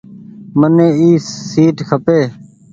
مني 0.59 0.87
اي 1.01 1.09
سيٽ 1.51 1.77
کپي۔ 1.89 2.19